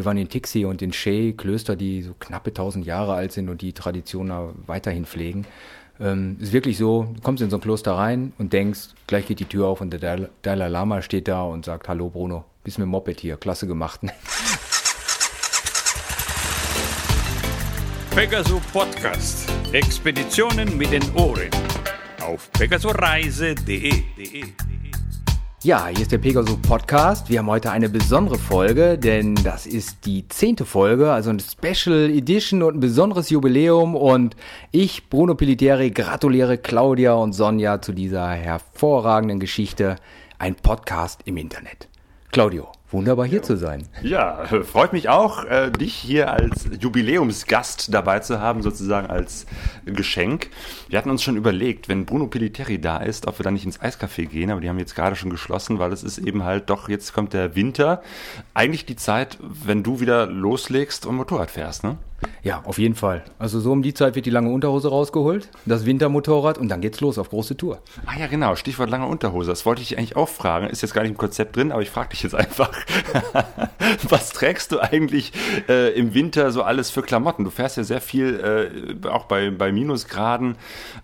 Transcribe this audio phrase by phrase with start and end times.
[0.00, 3.50] Wir waren in Tixi und in Shea, Klöster, die so knappe 1000 Jahre alt sind
[3.50, 4.32] und die Tradition
[4.66, 5.44] weiterhin pflegen.
[6.00, 9.40] Ähm, ist wirklich so, du kommst in so ein Kloster rein und denkst, gleich geht
[9.40, 12.86] die Tür auf und der Dalai Lama steht da und sagt, hallo Bruno, bist mit
[12.86, 14.00] dem Moped hier, klasse gemacht.
[18.16, 19.52] Pegaso Podcast.
[19.72, 21.50] Expeditionen mit den Ohren.
[22.22, 23.92] Auf pegasoreise.de.
[25.62, 27.28] Ja, hier ist der Pegasus Podcast.
[27.28, 32.08] Wir haben heute eine besondere Folge, denn das ist die zehnte Folge, also eine Special
[32.08, 33.94] Edition und ein besonderes Jubiläum.
[33.94, 34.36] Und
[34.70, 39.96] ich, Bruno Piliteri, gratuliere Claudia und Sonja zu dieser hervorragenden Geschichte.
[40.38, 41.88] Ein Podcast im Internet.
[42.32, 43.86] Claudio, wunderbar hier zu sein.
[44.02, 49.46] Ja, freut mich auch, äh, dich hier als Jubiläumsgast dabei zu haben, sozusagen als
[49.84, 50.50] Geschenk.
[50.88, 53.80] Wir hatten uns schon überlegt, wenn Bruno Piliteri da ist, ob wir dann nicht ins
[53.80, 56.88] Eiscafé gehen, aber die haben jetzt gerade schon geschlossen, weil es ist eben halt doch,
[56.88, 58.02] jetzt kommt der Winter.
[58.54, 61.96] Eigentlich die Zeit, wenn du wieder loslegst und Motorrad fährst, ne?
[62.42, 63.22] Ja, auf jeden Fall.
[63.38, 67.00] Also so um die Zeit wird die lange Unterhose rausgeholt, das Wintermotorrad und dann geht's
[67.00, 67.82] los auf große Tour.
[68.06, 69.50] Ah ja, genau, Stichwort lange Unterhose.
[69.50, 70.66] Das wollte ich eigentlich auch fragen.
[70.68, 72.70] Ist jetzt gar nicht im Konzept drin, aber ich frage dich jetzt einfach.
[74.08, 75.32] Was trägst du eigentlich
[75.68, 77.44] äh, im Winter so alles für Klamotten?
[77.44, 80.56] Du fährst ja sehr viel, äh, auch bei, bei Minusgraden.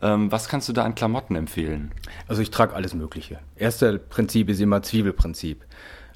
[0.03, 1.93] Ähm, was kannst du da an Klamotten empfehlen?
[2.29, 3.39] Also ich trage alles Mögliche.
[3.57, 5.65] Erste Prinzip ist immer Zwiebelprinzip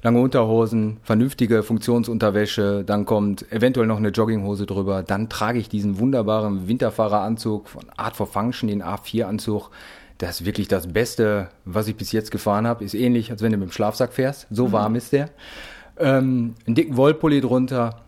[0.03, 5.99] lange Unterhosen, vernünftige Funktionsunterwäsche, dann kommt eventuell noch eine Jogginghose drüber, dann trage ich diesen
[5.99, 9.69] wunderbaren Winterfahreranzug von Art for Function, den A4-Anzug.
[10.17, 12.83] Das ist wirklich das Beste, was ich bis jetzt gefahren habe.
[12.83, 14.47] Ist ähnlich, als wenn du mit dem Schlafsack fährst.
[14.51, 14.71] So mhm.
[14.71, 15.29] warm ist der.
[15.97, 18.01] Ähm, einen dicken Wollpulli drunter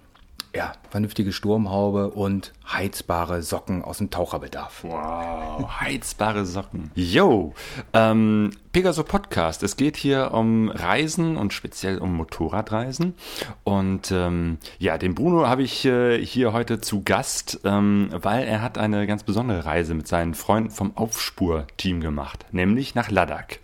[0.55, 4.83] ja, vernünftige Sturmhaube und heizbare Socken aus dem Taucherbedarf.
[4.83, 6.91] Wow, heizbare Socken.
[6.93, 7.53] Yo,
[7.93, 9.63] ähm, Pegaso Podcast.
[9.63, 13.15] Es geht hier um Reisen und speziell um Motorradreisen.
[13.63, 18.61] Und ähm, ja, den Bruno habe ich äh, hier heute zu Gast, ähm, weil er
[18.61, 23.57] hat eine ganz besondere Reise mit seinen Freunden vom Aufspur-Team gemacht, nämlich nach Ladakh.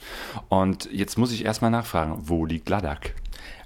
[0.48, 3.14] Und jetzt muss ich erstmal nachfragen, wo liegt Ladakh?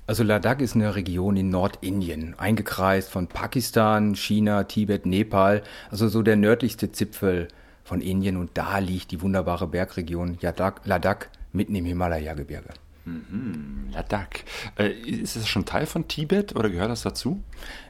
[0.06, 6.22] Also Ladakh ist eine Region in Nordindien, eingekreist von Pakistan, China, Tibet, Nepal, also so
[6.22, 7.48] der nördlichste Zipfel
[7.86, 12.70] von Indien und da liegt die wunderbare Bergregion Ladakh mitten im Himalaya-Gebirge.
[13.06, 14.44] Mhm, Ladakh.
[14.78, 17.42] Äh, ist es schon Teil von Tibet oder gehört das dazu?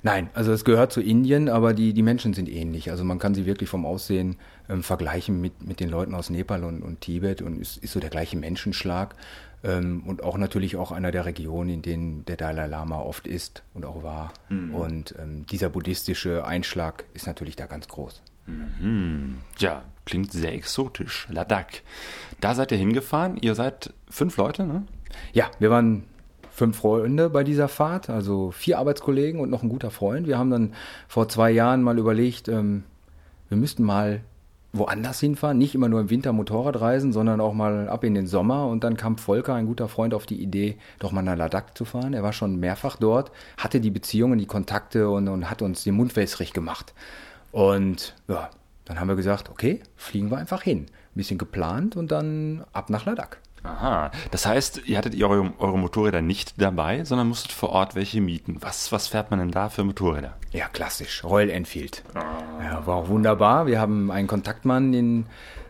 [0.02, 2.90] Nein, also es gehört zu Indien, aber die, die Menschen sind ähnlich.
[2.90, 4.38] Also man kann sie wirklich vom Aussehen
[4.70, 8.00] ähm, vergleichen mit, mit den Leuten aus Nepal und, und Tibet und ist, ist so
[8.00, 9.16] der gleiche Menschenschlag.
[9.64, 13.64] Ähm, und auch natürlich auch einer der Regionen, in denen der Dalai Lama oft ist
[13.74, 14.34] und auch war.
[14.50, 14.76] Mhm.
[14.76, 18.22] Und ähm, dieser buddhistische Einschlag ist natürlich da ganz groß.
[18.46, 19.38] Mhm.
[19.60, 21.28] Ja, klingt sehr exotisch.
[21.30, 21.82] Ladakh.
[22.42, 23.38] Da seid ihr hingefahren.
[23.38, 24.84] Ihr seid fünf Leute, ne?
[25.32, 26.04] Ja, wir waren
[26.52, 30.28] fünf Freunde bei dieser Fahrt, also vier Arbeitskollegen und noch ein guter Freund.
[30.28, 30.74] Wir haben dann
[31.08, 32.84] vor zwei Jahren mal überlegt, ähm,
[33.50, 34.22] wir müssten mal
[34.74, 38.26] woanders hinfahren, nicht immer nur im Winter Motorrad reisen, sondern auch mal ab in den
[38.26, 38.68] Sommer.
[38.68, 41.86] Und dann kam Volker, ein guter Freund, auf die Idee, doch mal nach Ladakh zu
[41.86, 42.14] fahren.
[42.14, 45.94] Er war schon mehrfach dort, hatte die Beziehungen, die Kontakte und, und hat uns den
[45.94, 46.94] Mund wässrig gemacht.
[47.52, 48.50] Und ja,
[48.86, 50.88] dann haben wir gesagt, okay, fliegen wir einfach hin.
[50.88, 53.38] Ein bisschen geplant und dann ab nach Ladakh.
[53.64, 58.20] Aha, das heißt, ihr hattet eure, eure Motorräder nicht dabei, sondern musstet vor Ort welche
[58.20, 58.58] mieten.
[58.60, 60.34] Was, was fährt man denn da für Motorräder?
[60.52, 62.04] Ja, klassisch, Royal Enfield.
[62.14, 62.62] Ah.
[62.62, 63.66] Ja, war auch wunderbar.
[63.66, 65.26] Wir haben einen Kontaktmann in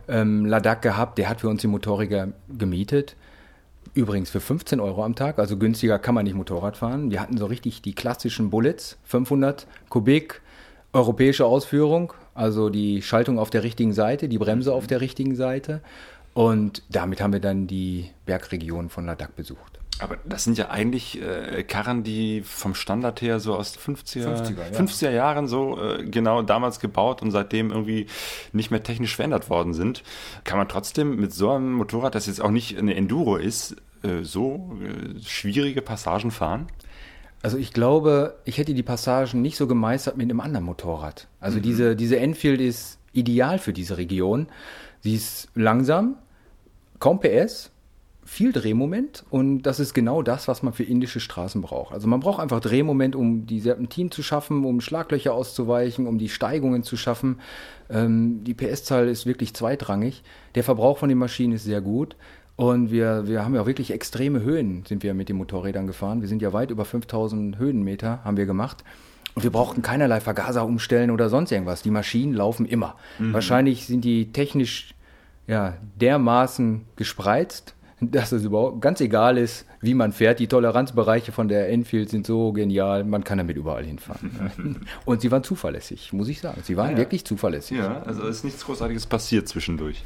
[0.07, 3.15] ähm, Ladakh gehabt, der hat für uns die Motorräder gemietet.
[3.93, 7.11] Übrigens für 15 Euro am Tag, also günstiger kann man nicht Motorrad fahren.
[7.11, 10.41] Wir hatten so richtig die klassischen Bullets, 500 Kubik,
[10.93, 15.81] europäische Ausführung, also die Schaltung auf der richtigen Seite, die Bremse auf der richtigen Seite
[16.33, 19.79] und damit haben wir dann die Bergregion von Ladakh besucht.
[19.99, 24.73] Aber das sind ja eigentlich äh, Karren, die vom Standard her so aus 50er, 50er,
[24.73, 24.79] ja.
[24.79, 28.07] 50er Jahren so äh, genau damals gebaut und seitdem irgendwie
[28.53, 30.03] nicht mehr technisch verändert worden sind.
[30.43, 34.23] Kann man trotzdem mit so einem Motorrad, das jetzt auch nicht eine Enduro ist, äh,
[34.23, 36.67] so äh, schwierige Passagen fahren?
[37.43, 41.27] Also ich glaube, ich hätte die Passagen nicht so gemeistert mit einem anderen Motorrad.
[41.39, 41.63] Also mhm.
[41.63, 44.47] diese, diese Enfield ist ideal für diese Region.
[45.03, 46.15] Sie ist langsam,
[46.99, 47.71] kaum PS,
[48.23, 51.93] viel Drehmoment und das ist genau das, was man für indische Straßen braucht.
[51.93, 56.29] Also man braucht einfach Drehmoment, um die Serpentin zu schaffen, um Schlaglöcher auszuweichen, um die
[56.29, 57.41] Steigungen zu schaffen.
[57.89, 60.23] Ähm, die PS-Zahl ist wirklich zweitrangig.
[60.55, 62.15] Der Verbrauch von den Maschinen ist sehr gut.
[62.55, 66.21] Und wir, wir haben ja wirklich extreme Höhen, sind wir mit den Motorrädern gefahren.
[66.21, 68.85] Wir sind ja weit über 5000 Höhenmeter, haben wir gemacht.
[69.35, 71.81] Und wir brauchten keinerlei Vergaser umstellen oder sonst irgendwas.
[71.81, 72.95] Die Maschinen laufen immer.
[73.19, 73.33] Mhm.
[73.33, 74.93] Wahrscheinlich sind die technisch
[75.47, 80.39] ja, dermaßen gespreizt, dass es überhaupt ganz egal ist, wie man fährt.
[80.39, 84.81] Die Toleranzbereiche von der Enfield sind so genial, man kann damit überall hinfahren.
[85.05, 86.61] Und sie waren zuverlässig, muss ich sagen.
[86.63, 86.97] Sie waren Ja.
[86.97, 87.77] wirklich zuverlässig.
[87.77, 90.03] Ja, also ist nichts Großartiges passiert zwischendurch.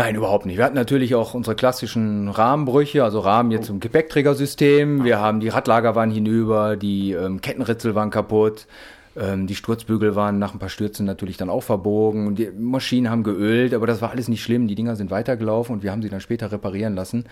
[0.00, 0.56] Nein, überhaupt nicht.
[0.56, 5.04] Wir hatten natürlich auch unsere klassischen Rahmenbrüche, also Rahmen jetzt im Gepäckträgersystem.
[5.04, 8.66] Wir haben die Radlager waren hinüber, die ähm, Kettenritzel waren kaputt,
[9.14, 12.34] ähm, die Sturzbügel waren nach ein paar Stürzen natürlich dann auch verbogen.
[12.34, 14.68] Die Maschinen haben geölt, aber das war alles nicht schlimm.
[14.68, 17.26] Die Dinger sind weitergelaufen und wir haben sie dann später reparieren lassen.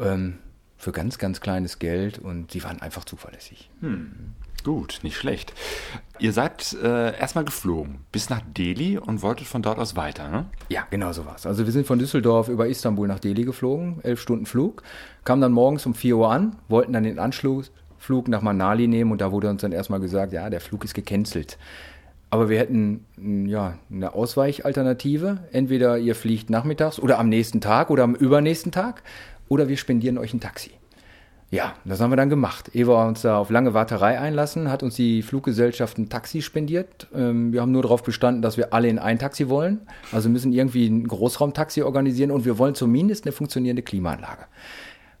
[0.00, 0.38] Ähm,
[0.76, 3.70] für ganz, ganz kleines Geld und sie waren einfach zuverlässig.
[4.64, 5.52] Gut, nicht schlecht.
[6.18, 10.46] Ihr seid äh, erstmal geflogen bis nach Delhi und wolltet von dort aus weiter, ne?
[10.70, 11.44] Ja, genau so war's.
[11.44, 14.82] Also wir sind von Düsseldorf über Istanbul nach Delhi geflogen, elf Stunden Flug,
[15.24, 19.20] kamen dann morgens um 4 Uhr an, wollten dann den Anschlussflug nach Manali nehmen und
[19.20, 21.58] da wurde uns dann erstmal gesagt, ja, der Flug ist gecancelt.
[22.30, 23.04] Aber wir hätten
[23.46, 25.44] ja, eine Ausweichalternative.
[25.52, 29.02] Entweder ihr fliegt nachmittags oder am nächsten Tag oder am übernächsten Tag
[29.48, 30.72] oder wir spendieren euch ein Taxi.
[31.54, 32.74] Ja, das haben wir dann gemacht.
[32.74, 37.06] Ehe wir uns da auf lange Warterei einlassen, hat uns die Fluggesellschaft ein Taxi spendiert.
[37.14, 39.82] Ähm, wir haben nur darauf bestanden, dass wir alle in ein Taxi wollen.
[40.10, 44.46] Also müssen irgendwie ein Großraumtaxi organisieren und wir wollen zumindest eine funktionierende Klimaanlage.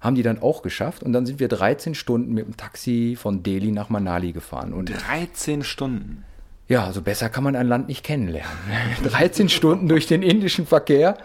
[0.00, 3.44] Haben die dann auch geschafft und dann sind wir 13 Stunden mit dem Taxi von
[3.44, 4.72] Delhi nach Manali gefahren.
[4.72, 6.24] Und 13 Stunden.
[6.66, 8.50] ja, also besser kann man ein Land nicht kennenlernen.
[9.04, 11.16] 13 Stunden durch den indischen Verkehr.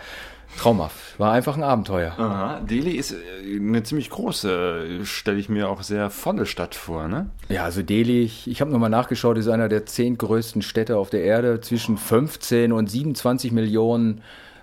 [0.57, 1.19] Traumhaft.
[1.19, 2.13] War einfach ein Abenteuer.
[2.17, 7.07] Aha, Delhi ist äh, eine ziemlich große, stelle ich mir auch sehr volle Stadt vor,
[7.07, 7.29] ne?
[7.47, 11.09] Ja, also Delhi, ich, ich habe nochmal nachgeschaut, ist einer der zehn größten Städte auf
[11.09, 14.21] der Erde, zwischen 15 und 27 Millionen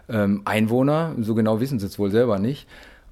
[0.08, 1.14] ähm, Einwohner.
[1.20, 2.66] So genau wissen sie es wohl selber nicht.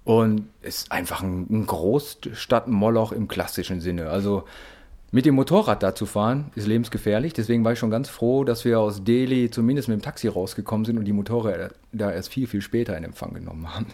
[0.05, 4.11] Und ist einfach ein, ein Großstadtmoloch im klassischen Sinne.
[4.11, 4.45] Also
[5.15, 7.33] mit dem Motorrad da zu fahren, ist lebensgefährlich.
[7.35, 10.85] Deswegen war ich schon ganz froh, dass wir aus Delhi zumindest mit dem Taxi rausgekommen
[10.85, 13.87] sind und die Motorräder da erst viel, viel später in Empfang genommen haben.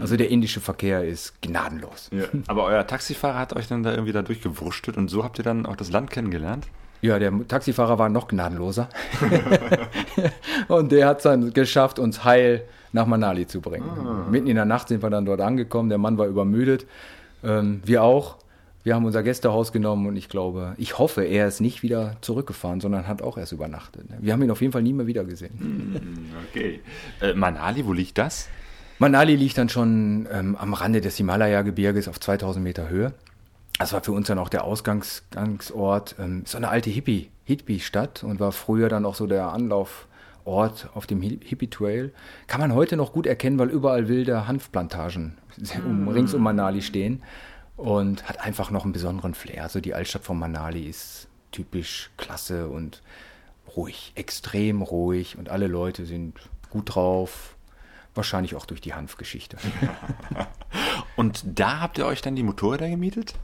[0.00, 2.10] Also der indische Verkehr ist gnadenlos.
[2.48, 5.66] Aber euer Taxifahrer hat euch dann da irgendwie da durchgewurschtelt und so habt ihr dann
[5.66, 6.66] auch das Land kennengelernt?
[7.00, 8.88] Ja, der Taxifahrer war noch gnadenloser.
[10.66, 13.88] und der hat es dann geschafft, uns heil nach Manali zu bringen.
[14.32, 15.90] Mitten in der Nacht sind wir dann dort angekommen.
[15.90, 16.86] Der Mann war übermüdet.
[17.44, 18.38] Ähm, wir auch.
[18.86, 22.80] Wir haben unser Gästehaus genommen und ich glaube, ich hoffe, er ist nicht wieder zurückgefahren,
[22.80, 24.04] sondern hat auch erst übernachtet.
[24.20, 26.30] Wir haben ihn auf jeden Fall nie mehr wieder gesehen.
[26.52, 26.78] Okay.
[27.20, 28.48] Äh, Manali, wo liegt das?
[29.00, 33.12] Manali liegt dann schon ähm, am Rande des Himalaya-Gebirges auf 2000 Meter Höhe.
[33.80, 36.14] Das war für uns dann auch der Ausgangsort.
[36.20, 41.08] Ähm, so eine alte Hippie, Hippie-Stadt und war früher dann auch so der Anlaufort auf
[41.08, 42.12] dem Hi- Hippie-Trail.
[42.46, 45.38] Kann man heute noch gut erkennen, weil überall wilde Hanfplantagen
[45.84, 47.20] um, rings um Manali stehen
[47.76, 49.62] und hat einfach noch einen besonderen Flair.
[49.62, 53.02] Also die Altstadt von Manali ist typisch klasse und
[53.76, 56.34] ruhig, extrem ruhig und alle Leute sind
[56.70, 57.55] gut drauf.
[58.16, 59.56] Wahrscheinlich auch durch die Hanfgeschichte.
[61.16, 63.34] Und da habt ihr euch dann die Motorräder gemietet?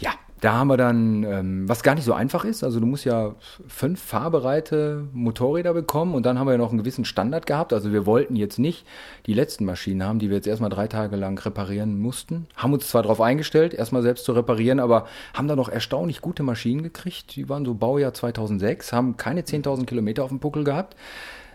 [0.00, 0.12] Ja,
[0.42, 2.64] da haben wir dann, ähm, was gar nicht so einfach ist.
[2.64, 3.36] Also du musst ja
[3.68, 7.72] fünf fahrbereite Motorräder bekommen und dann haben wir ja noch einen gewissen Standard gehabt.
[7.72, 8.84] Also wir wollten jetzt nicht
[9.26, 12.48] die letzten Maschinen haben, die wir jetzt erstmal drei Tage lang reparieren mussten.
[12.56, 16.42] Haben uns zwar darauf eingestellt, erstmal selbst zu reparieren, aber haben da noch erstaunlich gute
[16.42, 17.36] Maschinen gekriegt.
[17.36, 20.96] Die waren so Baujahr 2006, haben keine 10.000 Kilometer auf dem Puckel gehabt.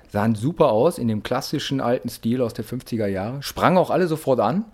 [0.10, 3.44] Sahen super aus in dem klassischen alten Stil aus der 50er Jahre.
[3.44, 4.66] Sprangen auch alle sofort an.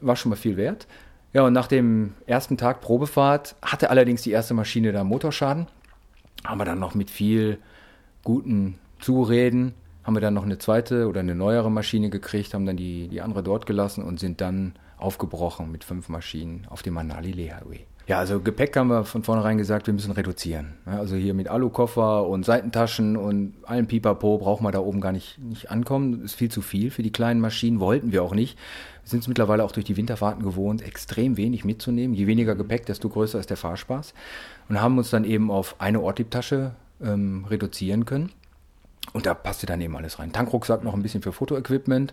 [0.00, 0.86] War schon mal viel wert.
[1.32, 5.66] Ja, und nach dem ersten Tag Probefahrt hatte allerdings die erste Maschine da Motorschaden.
[6.44, 7.58] Haben wir dann noch mit viel
[8.24, 9.74] guten Zureden,
[10.04, 13.20] haben wir dann noch eine zweite oder eine neuere Maschine gekriegt, haben dann die, die
[13.20, 17.86] andere dort gelassen und sind dann aufgebrochen mit fünf Maschinen auf dem Manali Leh Highway.
[18.10, 20.74] Ja, also Gepäck haben wir von vornherein gesagt, wir müssen reduzieren.
[20.84, 25.38] Also hier mit Alukoffer und Seitentaschen und allem Pipapo braucht man da oben gar nicht,
[25.38, 26.14] nicht ankommen.
[26.14, 28.58] Das ist viel zu viel für die kleinen Maschinen, wollten wir auch nicht.
[29.04, 32.16] Wir sind es mittlerweile auch durch die Winterfahrten gewohnt, extrem wenig mitzunehmen.
[32.16, 34.12] Je weniger Gepäck, desto größer ist der Fahrspaß.
[34.68, 38.32] Und haben uns dann eben auf eine Ortliebtasche ähm, reduzieren können.
[39.12, 40.32] Und da passte dann eben alles rein.
[40.32, 42.12] Tankrucksack noch ein bisschen für Fotoequipment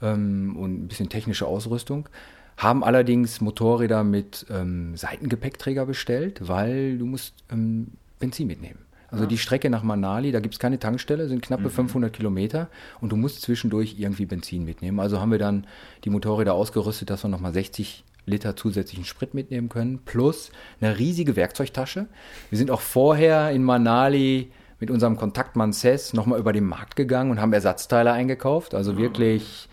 [0.00, 2.08] ähm, und ein bisschen technische Ausrüstung.
[2.56, 8.78] Haben allerdings Motorräder mit ähm, Seitengepäckträger bestellt, weil du musst ähm, Benzin mitnehmen.
[9.14, 12.68] Also die Strecke nach Manali, da gibt es keine Tankstelle, sind knappe 500 Kilometer
[13.00, 14.98] und du musst zwischendurch irgendwie Benzin mitnehmen.
[14.98, 15.66] Also haben wir dann
[16.04, 21.36] die Motorräder ausgerüstet, dass wir nochmal 60 Liter zusätzlichen Sprit mitnehmen können, plus eine riesige
[21.36, 22.06] Werkzeugtasche.
[22.50, 27.30] Wir sind auch vorher in Manali mit unserem Kontaktmann Cess nochmal über den Markt gegangen
[27.30, 28.74] und haben Ersatzteile eingekauft.
[28.74, 29.68] Also wirklich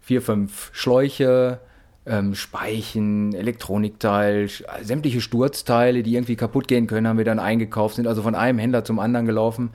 [0.00, 1.60] vier, fünf Schläuche,
[2.06, 4.48] ähm, Speichen, Elektronikteil,
[4.82, 8.58] sämtliche Sturzteile, die irgendwie kaputt gehen können, haben wir dann eingekauft, sind also von einem
[8.58, 9.70] Händler zum anderen gelaufen,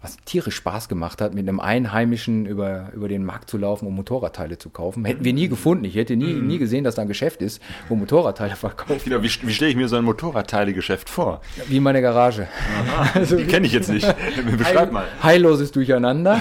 [0.00, 3.96] was tierisch Spaß gemacht hat, mit einem Einheimischen über, über den Markt zu laufen, um
[3.96, 5.04] Motorradteile zu kaufen.
[5.04, 5.84] Hätten wir nie gefunden.
[5.84, 9.30] Ich hätte nie, nie gesehen, dass da ein Geschäft ist, wo Motorradteile verkauft Genau, wie,
[9.42, 11.40] wie stelle ich mir so ein Motorradteilegeschäft vor?
[11.66, 12.46] Wie meine Garage.
[13.16, 14.06] Die kenne ich jetzt nicht.
[14.56, 15.04] Beschreib mal.
[15.20, 16.40] Heilloses Durcheinander.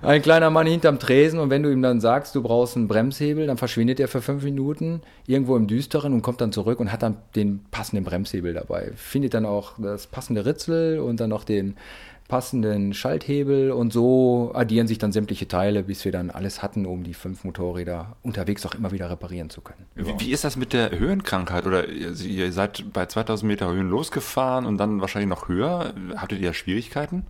[0.00, 3.46] ein kleiner Mann hinterm Tresen und wenn du ihm dann sagst, du brauchst einen Bremshebel,
[3.46, 7.02] dann verschwindet er für fünf Minuten irgendwo im Düsteren und kommt dann zurück und hat
[7.02, 8.92] dann den passenden Bremshebel dabei.
[8.96, 11.76] Findet dann auch das passende Ritzel und dann noch den
[12.28, 17.04] passenden Schalthebel und so addieren sich dann sämtliche Teile, bis wir dann alles hatten, um
[17.04, 19.86] die fünf Motorräder unterwegs auch immer wieder reparieren zu können.
[19.94, 21.66] Wie, wie ist das mit der Höhenkrankheit?
[21.66, 25.94] Oder ihr, ihr seid bei 2000 Meter Höhen losgefahren und dann wahrscheinlich noch höher.
[26.16, 27.24] Hattet ihr Schwierigkeiten?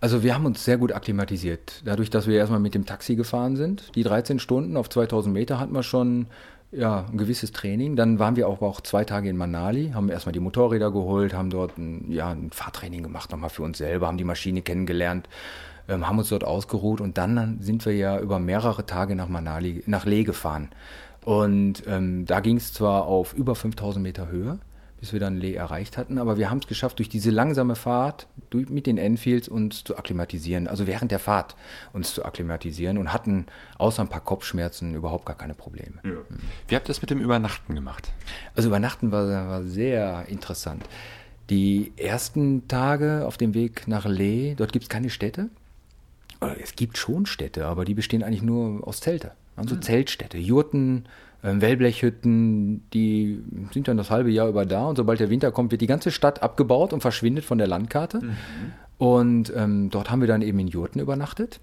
[0.00, 1.82] Also wir haben uns sehr gut akklimatisiert.
[1.84, 5.58] Dadurch, dass wir erstmal mit dem Taxi gefahren sind, die 13 Stunden auf 2000 Meter
[5.58, 6.26] hatten wir schon
[6.76, 7.96] ja, ein gewisses Training.
[7.96, 11.50] Dann waren wir auch, auch zwei Tage in Manali, haben erstmal die Motorräder geholt, haben
[11.50, 15.28] dort ein, ja, ein Fahrtraining gemacht, nochmal für uns selber, haben die Maschine kennengelernt,
[15.88, 19.82] ähm, haben uns dort ausgeruht und dann sind wir ja über mehrere Tage nach Manali,
[19.86, 20.68] nach Leh gefahren.
[21.24, 24.58] Und ähm, da ging es zwar auf über 5000 Meter Höhe,
[25.00, 26.18] bis wir dann Lee erreicht hatten.
[26.18, 29.96] Aber wir haben es geschafft, durch diese langsame Fahrt durch, mit den Enfields uns zu
[29.96, 31.56] akklimatisieren, also während der Fahrt
[31.92, 33.46] uns zu akklimatisieren und hatten
[33.78, 36.00] außer ein paar Kopfschmerzen überhaupt gar keine Probleme.
[36.04, 36.12] Ja.
[36.68, 38.12] Wie habt ihr das mit dem Übernachten gemacht?
[38.54, 40.84] Also Übernachten war, war sehr interessant.
[41.50, 45.48] Die ersten Tage auf dem Weg nach Lee, dort gibt es keine Städte.
[46.62, 49.32] Es gibt schon Städte, aber die bestehen eigentlich nur aus Zelte.
[49.56, 49.82] Also mhm.
[49.82, 51.06] Zeltstädte, Jurten,
[51.60, 55.80] Wellblechhütten, die sind dann das halbe Jahr über da und sobald der Winter kommt, wird
[55.80, 58.22] die ganze Stadt abgebaut und verschwindet von der Landkarte.
[58.22, 58.36] Mhm.
[58.98, 61.60] Und ähm, dort haben wir dann eben in Jurten übernachtet.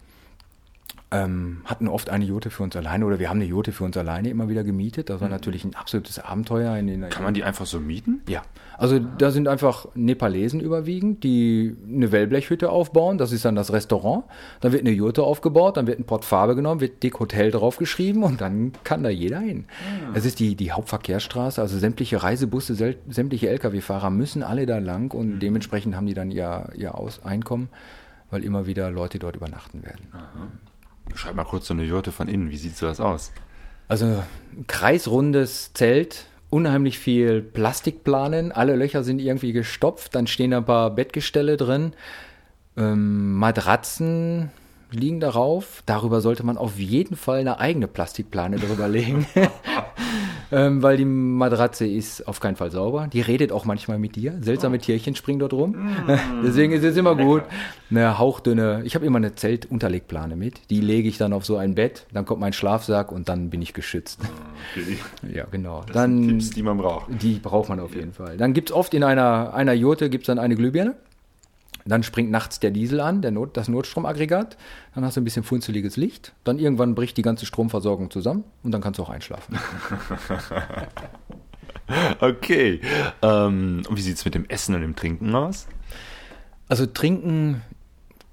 [1.13, 3.95] Ähm, hatten oft eine Jote für uns alleine oder wir haben eine Jote für uns
[3.95, 5.09] alleine immer wieder gemietet.
[5.09, 5.33] Das war mhm.
[5.33, 6.75] natürlich ein absolutes Abenteuer.
[6.75, 8.21] In den, Kann man die einfach so mieten?
[8.27, 8.41] Ja.
[8.79, 13.19] Also da sind einfach Nepalesen überwiegend, die eine Wellblechhütte aufbauen.
[13.19, 14.23] Das ist dann das Restaurant.
[14.61, 18.23] Dann wird eine Jote aufgebaut, dann wird ein Port Farbe genommen, wird Dick Hotel draufgeschrieben
[18.23, 19.59] und dann kann da jeder hin.
[19.59, 20.15] Mhm.
[20.15, 25.35] Es ist die, die Hauptverkehrsstraße, also sämtliche Reisebusse, sämtliche Lkw-Fahrer müssen alle da lang und
[25.35, 25.39] mhm.
[25.39, 27.69] dementsprechend haben die dann ihr, ihr Aus Einkommen,
[28.31, 30.07] weil immer wieder Leute dort übernachten werden.
[30.11, 30.47] Aha.
[31.15, 32.49] Schreib mal kurz so eine Jurte von innen.
[32.49, 33.31] Wie sieht sowas aus?
[33.87, 40.65] Also ein kreisrundes Zelt, unheimlich viel Plastikplanen, alle Löcher sind irgendwie gestopft, dann stehen ein
[40.65, 41.93] paar Bettgestelle drin,
[42.77, 44.51] ähm, Matratzen
[44.89, 45.83] liegen darauf.
[45.85, 49.27] Darüber sollte man auf jeden Fall eine eigene Plastikplane drüber legen.
[50.53, 53.07] ähm, weil die Matratze ist auf keinen Fall sauber.
[53.11, 54.35] Die redet auch manchmal mit dir.
[54.41, 54.79] Seltsame oh.
[54.79, 55.71] Tierchen springen dort rum.
[55.71, 56.19] Mm.
[56.45, 57.43] Deswegen ist es immer gut.
[57.89, 60.69] Eine hauchdünne, ich habe immer eine Zeltunterlegplane mit.
[60.69, 63.61] Die lege ich dann auf so ein Bett, dann kommt mein Schlafsack und dann bin
[63.61, 64.19] ich geschützt.
[64.75, 64.97] Okay.
[65.33, 65.81] Ja, genau.
[65.85, 67.07] Das dann, sind Tipps, die man braucht.
[67.21, 68.37] Die braucht man auf jeden Fall.
[68.37, 70.95] Dann gibt es oft in einer, einer Jurte gibt's dann eine Glühbirne.
[71.85, 74.57] Dann springt nachts der Diesel an, der Not, das Notstromaggregat.
[74.95, 76.33] Dann hast du ein bisschen funzeliges Licht.
[76.43, 79.57] Dann irgendwann bricht die ganze Stromversorgung zusammen und dann kannst du auch einschlafen.
[82.19, 82.81] okay.
[83.21, 85.67] Ähm, und wie sieht es mit dem Essen und dem Trinken aus?
[86.69, 87.61] Also trinken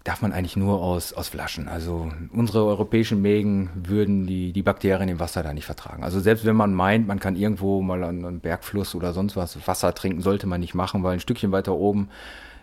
[0.04, 1.68] darf man eigentlich nur aus, aus Flaschen.
[1.68, 6.04] Also unsere europäischen Mägen würden die, die Bakterien im Wasser da nicht vertragen.
[6.04, 9.66] Also selbst wenn man meint, man kann irgendwo mal an einem Bergfluss oder sonst was
[9.66, 12.08] Wasser trinken, sollte man nicht machen, weil ein Stückchen weiter oben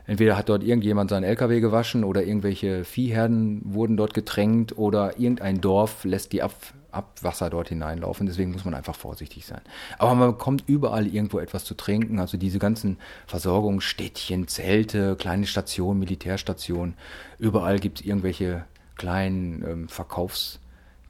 [0.08, 5.62] Entweder hat dort irgendjemand seinen LKW gewaschen oder irgendwelche Viehherden wurden dort getränkt oder irgendein
[5.62, 6.56] Dorf lässt die Ab
[6.90, 8.26] Abwasser dort hineinlaufen.
[8.26, 9.62] Deswegen muss man einfach vorsichtig sein.
[10.00, 12.18] Aber man bekommt überall irgendwo etwas zu trinken.
[12.18, 12.98] Also diese ganzen
[13.28, 16.96] Versorgungsstädtchen, Zelte, kleine Stationen, Militärstationen.
[17.38, 20.60] Überall gibt es irgendwelche kleinen ähm, Verkaufs-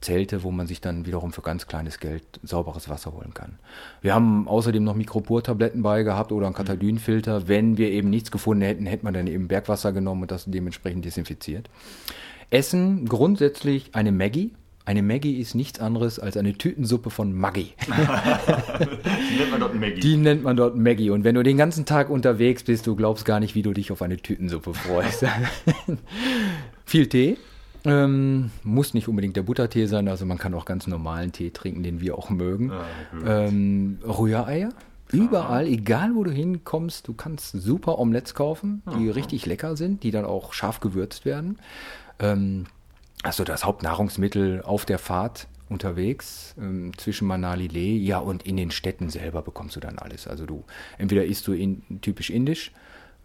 [0.00, 3.58] Zelte, wo man sich dann wiederum für ganz kleines Geld sauberes Wasser holen kann.
[4.00, 6.58] Wir haben außerdem noch Mikropur-Tabletten bei gehabt oder einen mhm.
[6.58, 7.48] Katadynfilter.
[7.48, 11.04] Wenn wir eben nichts gefunden hätten, hätte man dann eben Bergwasser genommen und das dementsprechend
[11.04, 11.68] desinfiziert.
[12.50, 14.52] Essen grundsätzlich eine Maggie.
[14.84, 17.74] Eine Maggie ist nichts anderes als eine Tütensuppe von Maggi.
[17.86, 20.00] Die nennt man dort Maggie.
[20.00, 21.10] Die nennt man dort Maggie.
[21.10, 23.92] Und wenn du den ganzen Tag unterwegs bist, du glaubst gar nicht, wie du dich
[23.92, 25.26] auf eine Tütensuppe freust.
[26.86, 27.36] Viel Tee,
[27.88, 31.82] ähm, muss nicht unbedingt der Buttertee sein, also man kann auch ganz normalen Tee trinken,
[31.82, 32.70] den wir auch mögen.
[32.70, 32.84] Ah,
[33.26, 34.70] ähm, Rühreier.
[35.10, 39.14] Überall, egal wo du hinkommst, du kannst super Omelettes kaufen, die Aha.
[39.14, 41.58] richtig lecker sind, die dann auch scharf gewürzt werden.
[42.18, 42.66] Ähm,
[43.22, 48.70] also das Hauptnahrungsmittel auf der Fahrt unterwegs ähm, zwischen Manali Leh, ja und in den
[48.70, 50.26] Städten selber bekommst du dann alles.
[50.26, 50.64] Also du
[50.98, 52.72] entweder isst du in, typisch indisch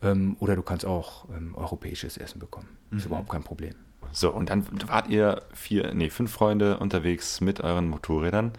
[0.02, 2.70] ähm, oder du kannst auch ähm, europäisches Essen bekommen.
[2.92, 2.98] Mhm.
[2.98, 3.76] Ist überhaupt kein Problem.
[4.14, 8.52] So, und dann wart ihr vier, nee, fünf Freunde unterwegs mit euren Motorrädern.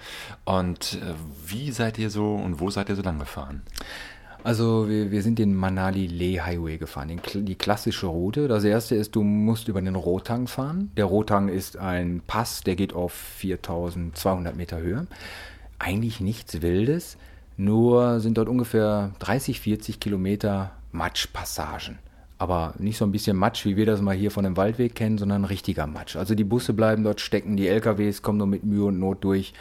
[0.44, 1.14] Und äh,
[1.46, 3.62] wie seid ihr so und wo seid ihr so lang gefahren?
[4.42, 8.48] Also wir, wir sind den Manali-Leh-Highway gefahren, den, die klassische Route.
[8.48, 10.90] Das erste ist, du musst über den Rotang fahren.
[10.96, 15.06] Der Rotang ist ein Pass, der geht auf 4200 Meter Höhe.
[15.78, 17.16] Eigentlich nichts Wildes,
[17.56, 21.98] nur sind dort ungefähr 30, 40 Kilometer Matschpassagen.
[22.36, 25.18] Aber nicht so ein bisschen Matsch, wie wir das mal hier von dem Waldweg kennen,
[25.18, 26.16] sondern richtiger Matsch.
[26.16, 29.54] Also die Busse bleiben dort stecken, die LKWs kommen nur mit Mühe und Not durch.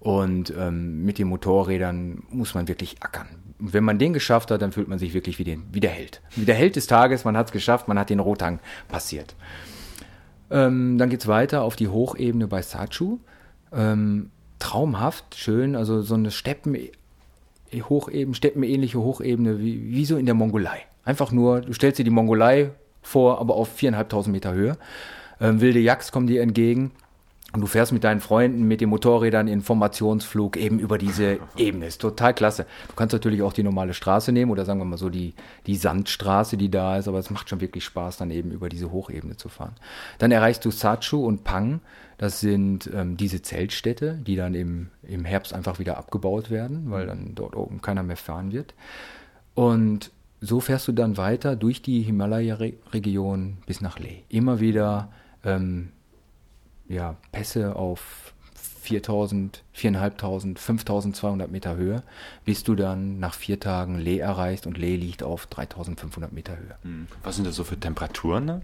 [0.00, 3.26] Und ähm, mit den Motorrädern muss man wirklich ackern.
[3.58, 5.90] Und wenn man den geschafft hat, dann fühlt man sich wirklich wie, den, wie der
[5.90, 6.20] Held.
[6.36, 9.34] Wie der Held des Tages, man hat es geschafft, man hat den Rotang passiert.
[10.50, 13.18] Ähm, dann es weiter auf die Hochebene bei Sachu.
[13.72, 16.76] Ähm, traumhaft, schön, also so eine Steppen,
[17.72, 20.82] Hocheben, steppenähnliche Hochebene, wie, wie so in der Mongolei.
[21.06, 24.76] Einfach nur, du stellst dir die Mongolei vor, aber auf viereinhalbtausend Meter Höhe.
[25.40, 26.90] Ähm, wilde Yaks kommen dir entgegen.
[27.52, 31.86] Und du fährst mit deinen Freunden mit den Motorrädern in Formationsflug eben über diese Ebene.
[31.86, 32.66] Ist total klasse.
[32.88, 35.32] Du kannst natürlich auch die normale Straße nehmen oder sagen wir mal so die,
[35.66, 38.90] die Sandstraße, die da ist, aber es macht schon wirklich Spaß, dann eben über diese
[38.90, 39.76] Hochebene zu fahren.
[40.18, 41.80] Dann erreichst du Sachu und Pang.
[42.18, 47.06] Das sind ähm, diese Zeltstädte, die dann im, im Herbst einfach wieder abgebaut werden, weil
[47.06, 48.74] dann dort oben keiner mehr fahren wird.
[49.54, 50.10] Und
[50.46, 54.22] so fährst du dann weiter durch die Himalaya-Region bis nach Leh.
[54.28, 55.10] Immer wieder
[55.44, 55.92] ähm,
[56.88, 58.34] ja, Pässe auf
[58.86, 62.02] 4000, 4500, 5200 Meter Höhe,
[62.44, 66.76] bis du dann nach vier Tagen Leh erreichst und Leh liegt auf 3500 Meter Höhe.
[66.82, 67.06] Hm.
[67.24, 68.44] Was sind das so für Temperaturen?
[68.44, 68.62] Ne?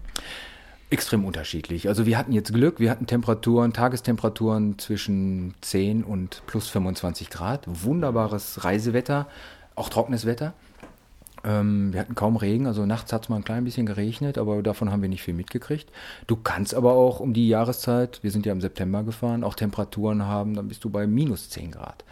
[0.89, 1.89] Extrem unterschiedlich.
[1.89, 7.65] Also wir hatten jetzt Glück, wir hatten Temperaturen, Tagestemperaturen zwischen 10 und plus 25 Grad.
[7.67, 9.27] Wunderbares Reisewetter,
[9.75, 10.53] auch trockenes Wetter.
[11.43, 14.63] Ähm, wir hatten kaum Regen, also nachts hat es mal ein klein bisschen geregnet, aber
[14.63, 15.91] davon haben wir nicht viel mitgekriegt.
[16.27, 20.23] Du kannst aber auch um die Jahreszeit, wir sind ja im September gefahren, auch Temperaturen
[20.23, 22.05] haben, dann bist du bei minus 10 Grad.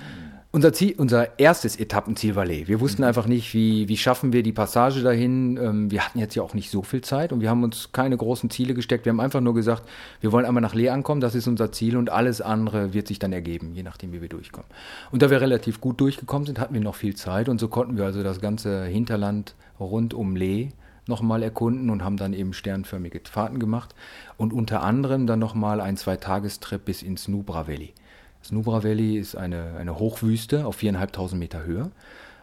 [0.54, 2.68] Unser, Ziel, unser erstes Etappenziel war Lee.
[2.68, 3.08] Wir wussten mhm.
[3.08, 5.56] einfach nicht, wie, wie schaffen wir die Passage dahin.
[5.56, 8.18] Ähm, wir hatten jetzt ja auch nicht so viel Zeit und wir haben uns keine
[8.18, 9.06] großen Ziele gesteckt.
[9.06, 9.88] Wir haben einfach nur gesagt,
[10.20, 13.18] wir wollen einmal nach Lee ankommen, das ist unser Ziel und alles andere wird sich
[13.18, 14.70] dann ergeben, je nachdem, wie wir durchkommen.
[15.10, 17.96] Und da wir relativ gut durchgekommen sind, hatten wir noch viel Zeit und so konnten
[17.96, 20.72] wir also das ganze Hinterland rund um Lee
[21.08, 23.96] nochmal erkunden und haben dann eben sternförmige Fahrten gemacht
[24.36, 27.94] und unter anderem dann nochmal ein Zwei-Tagestrip bis ins Nubra Valley.
[28.42, 31.92] Das Nubra Valley ist eine, eine Hochwüste auf viereinhalbtausend Meter Höhe.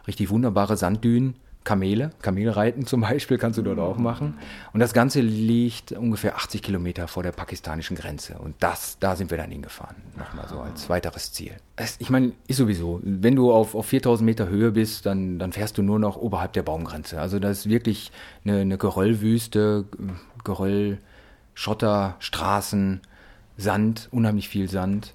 [0.07, 1.35] Richtig wunderbare Sanddünen,
[1.65, 4.39] Kamele, Kamelreiten zum Beispiel kannst du dort auch machen.
[4.73, 8.39] Und das Ganze liegt ungefähr 80 Kilometer vor der pakistanischen Grenze.
[8.39, 9.97] Und das, da sind wir dann hingefahren.
[10.17, 11.51] Nochmal so als weiteres Ziel.
[11.75, 15.51] Es, ich meine, ist sowieso, wenn du auf, auf 4000 Meter Höhe bist, dann, dann
[15.51, 17.19] fährst du nur noch oberhalb der Baumgrenze.
[17.19, 18.11] Also das ist wirklich
[18.45, 19.85] eine, eine Geröllwüste,
[20.43, 20.97] Geröll,
[21.53, 23.01] Schotter, Straßen,
[23.57, 25.13] Sand, unheimlich viel Sand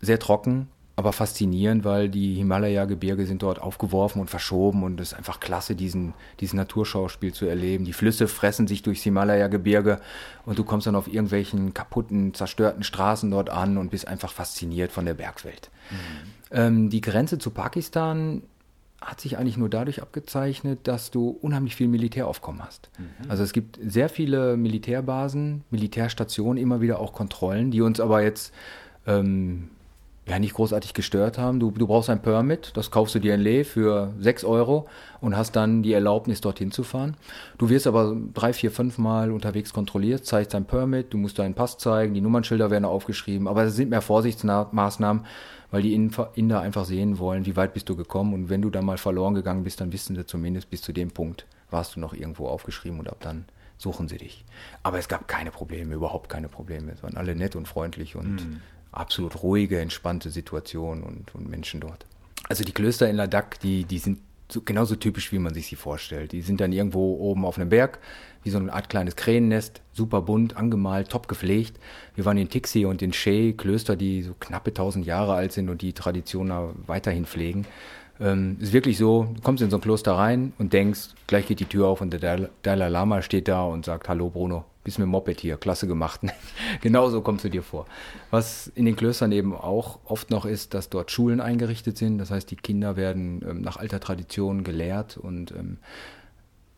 [0.00, 5.18] sehr trocken, aber faszinierend, weil die Himalaya-Gebirge sind dort aufgeworfen und verschoben und es ist
[5.18, 7.84] einfach klasse, diesen, diesen Naturschauspiel zu erleben.
[7.84, 10.00] Die Flüsse fressen sich durchs Himalaya-Gebirge
[10.46, 14.90] und du kommst dann auf irgendwelchen kaputten, zerstörten Straßen dort an und bist einfach fasziniert
[14.90, 15.70] von der Bergwelt.
[15.90, 15.96] Mhm.
[16.50, 18.42] Ähm, die Grenze zu Pakistan
[19.02, 22.88] hat sich eigentlich nur dadurch abgezeichnet, dass du unheimlich viel Militäraufkommen hast.
[22.98, 23.30] Mhm.
[23.30, 28.54] Also es gibt sehr viele Militärbasen, Militärstationen, immer wieder auch Kontrollen, die uns aber jetzt
[29.06, 29.68] ähm,
[30.28, 31.60] ja nicht großartig gestört haben.
[31.60, 34.88] Du, du brauchst ein Permit, das kaufst du dir in Lee für 6 Euro
[35.20, 37.16] und hast dann die Erlaubnis, dorthin zu fahren.
[37.58, 41.54] Du wirst aber drei, vier, fünf Mal unterwegs kontrolliert, zeigst dein Permit, du musst deinen
[41.54, 45.24] Pass zeigen, die Nummernschilder werden aufgeschrieben, aber es sind mehr Vorsichtsmaßnahmen,
[45.70, 48.84] weil die Inder einfach sehen wollen, wie weit bist du gekommen und wenn du dann
[48.84, 52.14] mal verloren gegangen bist, dann wissen sie zumindest bis zu dem Punkt, warst du noch
[52.14, 53.44] irgendwo aufgeschrieben und ab dann
[53.78, 54.44] suchen sie dich.
[54.82, 56.92] Aber es gab keine Probleme, überhaupt keine Probleme.
[56.92, 58.60] Es waren alle nett und freundlich und mhm
[58.96, 62.06] absolut ruhige, entspannte Situation und, und Menschen dort.
[62.48, 64.18] Also die Klöster in Ladakh, die, die sind
[64.50, 66.32] so, genauso typisch, wie man sich sie vorstellt.
[66.32, 67.98] Die sind dann irgendwo oben auf einem Berg,
[68.44, 71.78] wie so eine Art kleines Kränennest, super bunt, angemalt, top gepflegt.
[72.14, 75.68] Wir waren in Tixi und in Shea, Klöster, die so knappe tausend Jahre alt sind
[75.68, 76.52] und die Tradition
[76.86, 77.66] weiterhin pflegen.
[78.20, 81.60] Ähm, ist wirklich so, du kommst in so ein Kloster rein und denkst, gleich geht
[81.60, 85.06] die Tür auf und der Dalai Lama steht da und sagt, hallo Bruno, bist mit
[85.06, 86.20] dem Moped hier, klasse gemacht.
[86.80, 87.86] Genauso kommst du dir vor.
[88.30, 92.18] Was in den Klöstern eben auch oft noch ist, dass dort Schulen eingerichtet sind.
[92.18, 95.78] Das heißt, die Kinder werden ähm, nach alter Tradition gelehrt und ähm,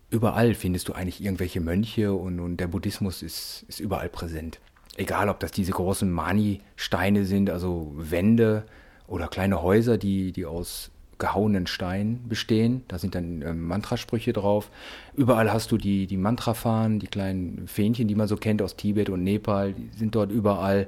[0.08, 4.58] überall findest du eigentlich irgendwelche Mönche und, und der Buddhismus ist, ist überall präsent.
[4.96, 8.64] Egal, ob das diese großen Mani-Steine sind, also Wände
[9.06, 12.82] oder kleine Häuser, die, die aus gehauenen Stein bestehen.
[12.88, 14.70] Da sind dann ähm, Mantrasprüche drauf.
[15.14, 19.10] Überall hast du die, die Mantrafahnen, die kleinen Fähnchen, die man so kennt aus Tibet
[19.10, 20.86] und Nepal, die sind dort überall.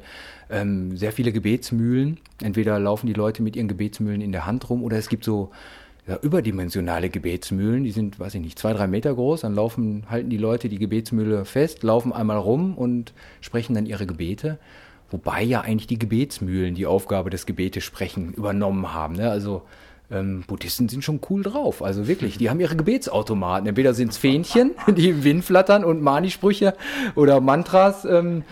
[0.49, 2.19] Ähm, sehr viele Gebetsmühlen.
[2.43, 5.51] Entweder laufen die Leute mit ihren Gebetsmühlen in der Hand rum oder es gibt so,
[6.07, 10.31] ja, überdimensionale Gebetsmühlen, die sind, weiß ich nicht, zwei, drei Meter groß, dann laufen, halten
[10.31, 14.59] die Leute die Gebetsmühle fest, laufen einmal rum und sprechen dann ihre Gebete.
[15.11, 19.14] Wobei ja eigentlich die Gebetsmühlen die Aufgabe des Gebetes sprechen übernommen haben.
[19.14, 19.31] Ne?
[19.31, 19.62] Also
[20.11, 21.83] ähm, Buddhisten sind schon cool drauf.
[21.83, 23.68] Also wirklich, die haben ihre Gebetsautomaten.
[23.68, 26.75] Entweder sind es Fähnchen, die im Wind flattern und Mani-Sprüche
[27.14, 28.44] oder Mantras ähm,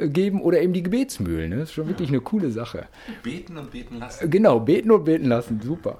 [0.00, 1.50] geben oder eben die Gebetsmühlen.
[1.50, 1.56] Ne?
[1.56, 2.86] Das ist schon wirklich eine coole Sache.
[3.22, 4.30] Beten und beten lassen.
[4.30, 5.98] Genau, beten und beten lassen, super.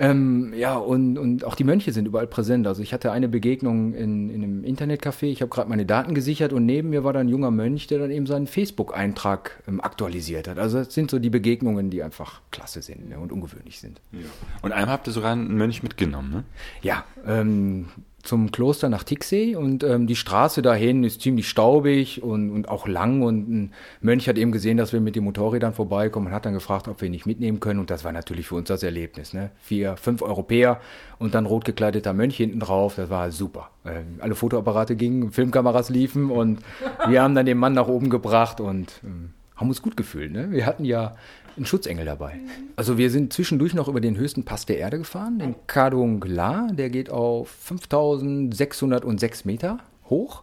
[0.00, 2.66] Ähm, ja, und, und auch die Mönche sind überall präsent.
[2.66, 6.54] Also ich hatte eine Begegnung in, in einem Internetcafé, ich habe gerade meine Daten gesichert
[6.54, 10.48] und neben mir war dann ein junger Mönch, der dann eben seinen Facebook-Eintrag ähm, aktualisiert
[10.48, 10.58] hat.
[10.58, 14.00] Also das sind so die Begegnungen, die einfach klasse sind ne, und ungewöhnlich sind.
[14.12, 14.20] Ja.
[14.62, 16.44] Und einmal habt ihr sogar einen Mönch mitgenommen, ne?
[16.80, 17.90] Ja, ähm,
[18.22, 22.86] zum Kloster nach Tixey und ähm, die Straße dahin ist ziemlich staubig und, und auch
[22.86, 26.46] lang und ein Mönch hat eben gesehen, dass wir mit den Motorrädern vorbeikommen und hat
[26.46, 28.82] dann gefragt, ob wir ihn nicht mitnehmen können und das war natürlich für uns das
[28.82, 29.32] Erlebnis.
[29.32, 29.50] Ne?
[29.62, 30.80] Vier, fünf Europäer
[31.18, 33.70] und dann rot gekleideter Mönch hinten drauf, das war super.
[33.84, 36.60] Ähm, alle Fotoapparate gingen, Filmkameras liefen und
[37.08, 39.30] wir haben dann den Mann nach oben gebracht und ähm,
[39.60, 40.32] haben uns gut gefühlt.
[40.32, 40.50] Ne?
[40.50, 41.16] Wir hatten ja
[41.60, 42.40] einen Schutzengel dabei.
[42.74, 46.68] Also wir sind zwischendurch noch über den höchsten Pass der Erde gefahren, den Kadung La,
[46.72, 50.42] der geht auf 5606 Meter hoch.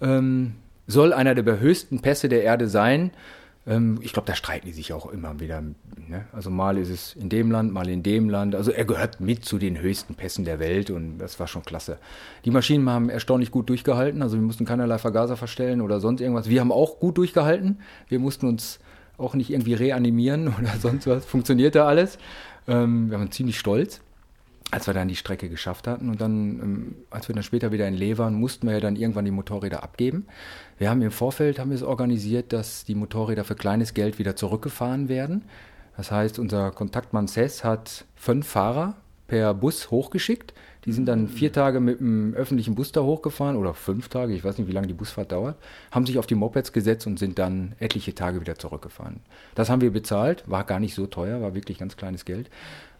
[0.00, 0.54] Ähm,
[0.86, 3.10] soll einer der höchsten Pässe der Erde sein.
[3.66, 5.62] Ähm, ich glaube, da streiten die sich auch immer wieder.
[5.62, 6.26] Ne?
[6.32, 8.54] Also mal ist es in dem Land, mal in dem Land.
[8.54, 11.98] Also er gehört mit zu den höchsten Pässen der Welt und das war schon klasse.
[12.44, 14.22] Die Maschinen haben erstaunlich gut durchgehalten.
[14.22, 16.48] Also wir mussten keinerlei Vergaser verstellen oder sonst irgendwas.
[16.48, 17.80] Wir haben auch gut durchgehalten.
[18.08, 18.78] Wir mussten uns
[19.22, 21.24] auch nicht irgendwie reanimieren oder sonst was.
[21.24, 22.18] Funktionierte alles.
[22.68, 24.00] Ähm, wir waren ziemlich stolz,
[24.70, 26.10] als wir dann die Strecke geschafft hatten.
[26.10, 28.96] Und dann, ähm, als wir dann später wieder in Lee waren, mussten wir ja dann
[28.96, 30.26] irgendwann die Motorräder abgeben.
[30.78, 34.36] Wir haben im Vorfeld haben wir es organisiert, dass die Motorräder für kleines Geld wieder
[34.36, 35.44] zurückgefahren werden.
[35.96, 40.54] Das heißt, unser Kontaktmann Cess hat fünf Fahrer per Bus hochgeschickt.
[40.84, 44.42] Die sind dann vier Tage mit dem öffentlichen Bus da hochgefahren oder fünf Tage, ich
[44.42, 45.56] weiß nicht, wie lange die Busfahrt dauert,
[45.92, 49.20] haben sich auf die Mopeds gesetzt und sind dann etliche Tage wieder zurückgefahren.
[49.54, 52.50] Das haben wir bezahlt, war gar nicht so teuer, war wirklich ganz kleines Geld.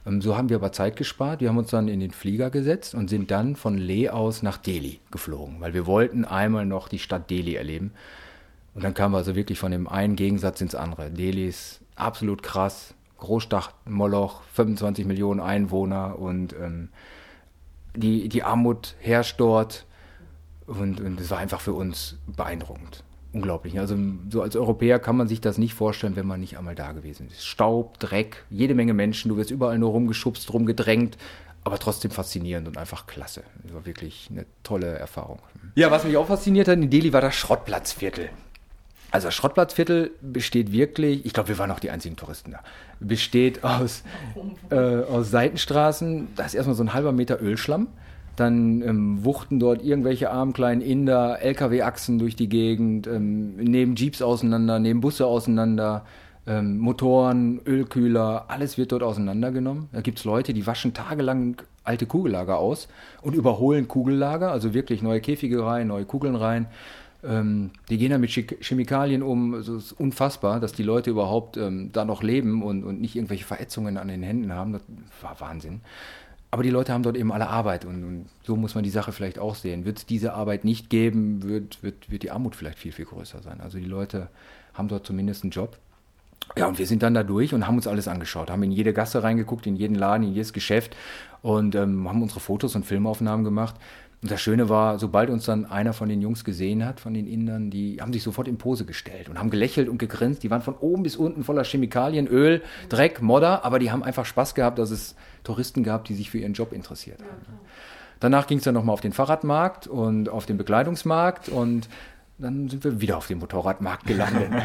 [0.07, 1.41] Ähm, so haben wir aber Zeit gespart.
[1.41, 4.59] Wir haben uns dann in den Flieger gesetzt und sind dann von Leh aus nach
[4.59, 7.93] Delhi geflogen, weil wir wollten einmal noch die Stadt Delhi erleben.
[8.75, 11.11] Und dann kamen wir also wirklich von dem einen Gegensatz ins andere.
[11.11, 16.89] Delhi ist absolut krass, Großstadt Moloch, 25 Millionen Einwohner und ähm,
[17.95, 19.87] die, die Armut herrscht dort.
[20.67, 23.05] Und, und das war einfach für uns beeindruckend.
[23.33, 23.79] Unglaublich.
[23.79, 23.97] Also
[24.29, 27.29] so als Europäer kann man sich das nicht vorstellen, wenn man nicht einmal da gewesen
[27.29, 27.47] ist.
[27.47, 31.17] Staub, Dreck, jede Menge Menschen, du wirst überall nur rumgeschubst, rumgedrängt,
[31.65, 33.43] aber trotzdem faszinierend und einfach klasse.
[33.63, 35.39] Das war wirklich eine tolle Erfahrung.
[35.75, 38.29] Ja, was mich auch fasziniert hat in Delhi war das Schrottplatzviertel.
[39.13, 42.61] Also das Schrottplatzviertel besteht wirklich, ich glaube, wir waren auch die einzigen Touristen da,
[42.99, 44.03] besteht aus,
[44.71, 47.89] äh, aus Seitenstraßen, da ist erstmal so ein halber Meter Ölschlamm,
[48.37, 54.23] dann ähm, wuchten dort irgendwelche armen kleinen Inder, LKW-Achsen durch die Gegend, ähm, nehmen Jeeps
[54.23, 56.07] auseinander, nehmen Busse auseinander,
[56.47, 59.89] ähm, Motoren, Ölkühler, alles wird dort auseinandergenommen.
[59.93, 62.89] Da gibt es Leute, die waschen tagelang alte Kugellager aus
[63.21, 66.67] und überholen Kugellager, also wirklich neue Käfige rein, neue Kugeln rein.
[67.25, 69.55] Ähm, die gehen da mit Chemikalien um.
[69.55, 73.45] Es ist unfassbar, dass die Leute überhaupt ähm, da noch leben und, und nicht irgendwelche
[73.45, 74.73] Verätzungen an den Händen haben.
[74.73, 74.83] Das
[75.21, 75.81] war Wahnsinn.
[76.51, 79.13] Aber die Leute haben dort eben alle Arbeit und, und so muss man die Sache
[79.13, 79.87] vielleicht auch sehen.
[79.87, 83.41] Wird es diese Arbeit nicht geben, wird, wird, wird die Armut vielleicht viel, viel größer
[83.41, 83.61] sein.
[83.63, 84.29] Also die Leute
[84.75, 85.79] haben dort zumindest einen Job.
[86.57, 88.93] Ja, und wir sind dann da durch und haben uns alles angeschaut, haben in jede
[88.93, 90.95] Gasse reingeguckt, in jeden Laden, in jedes Geschäft
[91.41, 93.77] und ähm, haben unsere Fotos und Filmaufnahmen gemacht.
[94.23, 97.27] Und das Schöne war, sobald uns dann einer von den Jungs gesehen hat, von den
[97.27, 100.45] Indern, die haben sich sofort in Pose gestellt und haben gelächelt und gegrinst.
[100.45, 104.25] Die waren von oben bis unten voller Chemikalien, Öl, Dreck, Modder, aber die haben einfach
[104.25, 107.59] Spaß gehabt, dass es Touristen gab, die sich für ihren Job interessiert haben.
[108.21, 111.89] Danach ging es dann nochmal auf den Fahrradmarkt und auf den Bekleidungsmarkt und
[112.39, 114.51] dann sind wir wieder auf dem Motorradmarkt gelandet.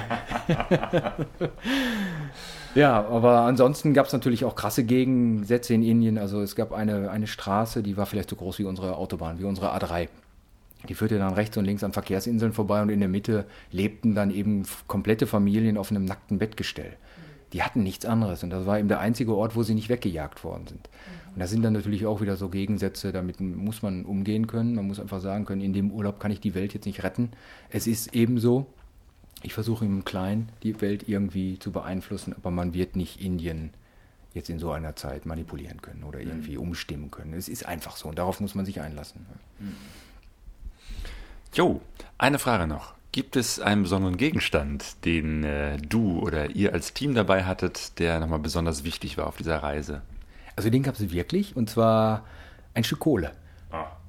[2.78, 6.20] ja, aber ansonsten gab es natürlich auch krasse Gegensätze in Indien.
[6.20, 9.46] Also es gab eine, eine Straße, die war vielleicht so groß wie unsere Autobahn, wie
[9.46, 10.10] unsere A3.
[10.88, 14.30] Die führte dann rechts und links an Verkehrsinseln vorbei und in der Mitte lebten dann
[14.30, 16.94] eben komplette Familien auf einem nackten Bettgestell.
[17.54, 20.44] Die hatten nichts anderes und das war eben der einzige Ort, wo sie nicht weggejagt
[20.44, 20.90] worden sind.
[21.34, 24.76] Und das sind dann natürlich auch wieder so Gegensätze, damit muss man umgehen können.
[24.76, 27.32] Man muss einfach sagen können, in dem Urlaub kann ich die Welt jetzt nicht retten.
[27.70, 28.68] Es ist eben so,
[29.44, 33.72] ich versuche im Kleinen die Welt irgendwie zu beeinflussen, aber man wird nicht Indien
[34.34, 37.34] jetzt in so einer Zeit manipulieren können oder irgendwie umstimmen können.
[37.34, 39.26] Es ist einfach so und darauf muss man sich einlassen.
[41.54, 41.82] Jo,
[42.18, 42.94] eine Frage noch.
[43.12, 48.20] Gibt es einen besonderen Gegenstand, den äh, du oder ihr als Team dabei hattet, der
[48.20, 50.02] nochmal besonders wichtig war auf dieser Reise?
[50.56, 52.26] Also den gab es wirklich und zwar
[52.74, 53.32] ein Stück Kohle.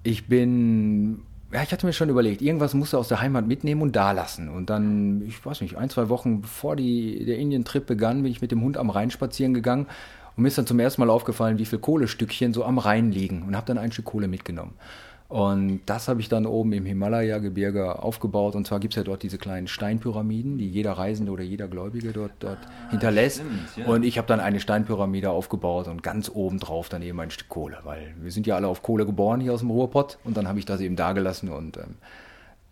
[0.03, 3.81] Ich bin, ja, ich hatte mir schon überlegt, irgendwas musst du aus der Heimat mitnehmen
[3.81, 4.49] und da lassen.
[4.49, 8.43] Und dann, ich weiß nicht, ein, zwei Wochen bevor die, der Indien-Trip begann, bin ich
[8.43, 9.87] mit dem Hund am Rhein spazieren gegangen
[10.37, 13.43] und mir ist dann zum ersten Mal aufgefallen, wie viele Kohlestückchen so am Rhein liegen
[13.43, 14.75] und habe dann ein Stück Kohle mitgenommen.
[15.29, 18.55] Und das habe ich dann oben im Himalaya-Gebirge aufgebaut.
[18.55, 22.13] Und zwar gibt es ja dort diese kleinen Steinpyramiden, die jeder Reisende oder jeder Gläubige
[22.13, 23.43] dort, dort ah, hinterlässt.
[23.43, 23.93] Stimmt, ja.
[23.93, 27.51] Und ich habe dann eine Steinpyramide aufgebaut und ganz oben drauf dann eben ein Stück
[27.51, 30.19] Kohle, weil wir sind ja alle auf Kohle geboren hier aus dem Ruhrpott.
[30.25, 31.97] Und dann habe ich das eben da gelassen und ähm,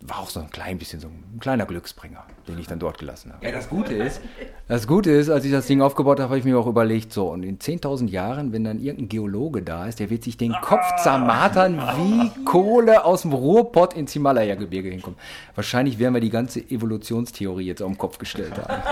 [0.01, 3.33] war auch so ein klein bisschen so ein kleiner Glücksbringer, den ich dann dort gelassen
[3.33, 3.43] habe.
[3.43, 4.21] Ja, das Gute ist,
[4.67, 7.31] das Gute ist, als ich das Ding aufgebaut habe, habe ich mir auch überlegt, so,
[7.31, 10.85] und in 10.000 Jahren, wenn dann irgendein Geologe da ist, der wird sich den Kopf
[11.01, 15.17] zermatern, wie Kohle aus dem Ruhrpott ins Himalaya-Gebirge hinkommt.
[15.55, 18.83] Wahrscheinlich werden wir die ganze Evolutionstheorie jetzt auf den Kopf gestellt haben.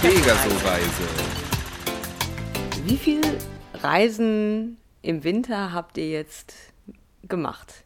[0.00, 1.08] Pegaso-Reise.
[2.84, 3.20] Wie viel
[3.82, 6.54] Reisen im Winter habt ihr jetzt
[7.28, 7.84] gemacht?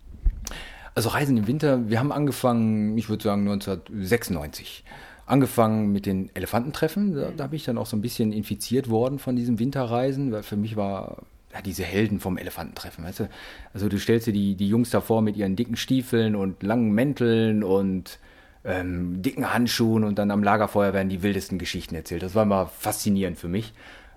[0.95, 4.85] Also Reisen im Winter, wir haben angefangen, ich würde sagen 1996.
[5.27, 9.19] Angefangen mit den Elefantentreffen, da, da bin ich dann auch so ein bisschen infiziert worden
[9.19, 13.29] von diesem Winterreisen, weil für mich war ja, diese Helden vom Elefantentreffen, weißt du?
[13.75, 17.65] Also du stellst dir die, die Jungs davor mit ihren dicken Stiefeln und langen Mänteln
[17.65, 18.19] und
[18.65, 22.23] ähm, dicken Handschuhen und dann am Lagerfeuer werden die wildesten Geschichten erzählt.
[22.23, 23.73] Das war immer faszinierend für mich.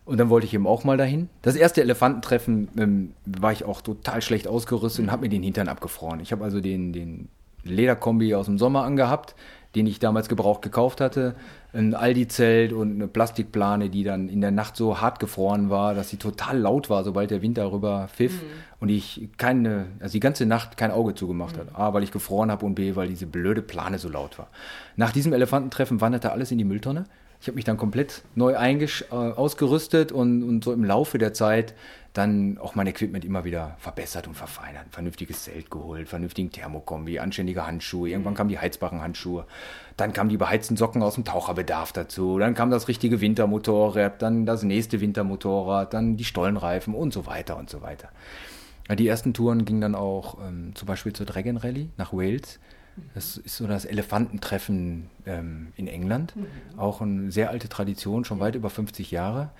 [0.10, 1.30] Und dann wollte ich eben auch mal dahin.
[1.44, 5.68] Das erste Elefantentreffen ähm, war ich auch total schlecht ausgerüstet und habe mir den Hintern
[5.68, 6.20] abgefroren.
[6.20, 7.28] Ich habe also den, den
[7.64, 9.36] Lederkombi aus dem Sommer angehabt,
[9.76, 11.36] den ich damals gebraucht gekauft hatte.
[11.74, 16.10] Ein Aldi-Zelt und eine Plastikplane, die dann in der Nacht so hart gefroren war, dass
[16.10, 18.34] sie total laut war, sobald der Wind darüber pfiff.
[18.34, 18.48] Mhm.
[18.80, 21.60] Und ich keine, also die ganze Nacht kein Auge zugemacht mhm.
[21.60, 21.76] hat.
[21.76, 24.48] A, weil ich gefroren habe und B, weil diese blöde Plane so laut war.
[24.96, 27.06] Nach diesem Elefantentreffen wanderte alles in die Mülltonne.
[27.42, 31.74] Ich habe mich dann komplett neu äh, ausgerüstet und, und so im Laufe der Zeit
[32.14, 34.86] dann auch mein Equipment immer wieder verbessert und verfeinert.
[34.92, 38.10] Vernünftiges Zelt geholt, vernünftigen Thermokombi, anständige Handschuhe.
[38.10, 39.46] Irgendwann kamen die heizbaren Handschuhe.
[39.96, 42.40] Dann kamen die beheizten Socken aus dem Taucherbedarf dazu.
[42.40, 47.58] Dann kam das richtige Wintermotorrad, dann das nächste Wintermotorrad, dann die Stollenreifen und so weiter
[47.58, 48.10] und so weiter.
[48.98, 52.60] Die ersten Touren gingen dann auch ähm, zum Beispiel zur Dragon Rally nach Wales.
[53.14, 56.36] Das ist so das Elefantentreffen ähm, in England.
[56.36, 56.80] Mhm.
[56.80, 59.52] Auch eine sehr alte Tradition, schon weit über 50 Jahre.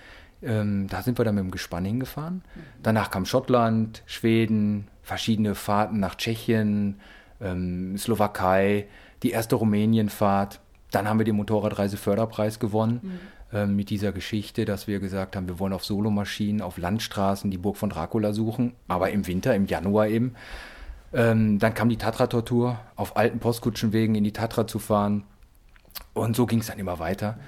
[0.42, 2.36] Ähm, da sind wir dann mit dem Gespann hingefahren.
[2.36, 2.60] Mhm.
[2.82, 7.00] Danach kam Schottland, Schweden, verschiedene Fahrten nach Tschechien,
[7.40, 8.86] ähm, Slowakei,
[9.22, 10.60] die erste Rumänienfahrt.
[10.90, 13.00] Dann haben wir den Motorradreise-Förderpreis gewonnen.
[13.02, 13.18] Mhm.
[13.52, 17.58] Ähm, mit dieser Geschichte, dass wir gesagt haben, wir wollen auf Solomaschinen, auf Landstraßen die
[17.58, 20.34] Burg von Dracula suchen, aber im Winter, im Januar eben.
[21.12, 25.24] Ähm, dann kam die Tatra-Tortur, auf alten Postkutschenwegen in die Tatra zu fahren.
[26.14, 27.38] Und so ging es dann immer weiter.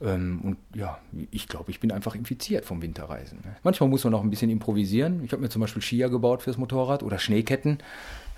[0.00, 0.98] Ähm, und ja,
[1.30, 3.38] ich glaube, ich bin einfach infiziert vom Winterreisen.
[3.38, 3.56] Ne?
[3.62, 5.24] Manchmal muss man noch ein bisschen improvisieren.
[5.24, 7.78] Ich habe mir zum Beispiel Skier gebaut fürs Motorrad oder Schneeketten,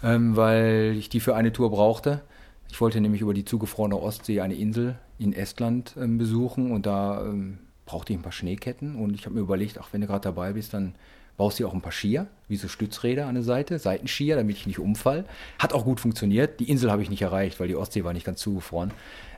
[0.02, 2.22] ähm, weil ich die für eine Tour brauchte.
[2.70, 7.24] Ich wollte nämlich über die zugefrorene Ostsee eine Insel in Estland ähm, besuchen und da
[7.24, 8.96] ähm, brauchte ich ein paar Schneeketten.
[8.96, 10.94] Und ich habe mir überlegt, ach, wenn du gerade dabei bist, dann
[11.38, 14.66] baust dir auch ein paar Skier, wie so Stützräder an der Seite, Seitenskier, damit ich
[14.66, 15.24] nicht umfall.
[15.58, 16.60] Hat auch gut funktioniert.
[16.60, 18.90] Die Insel habe ich nicht erreicht, weil die Ostsee war nicht ganz zugefroren.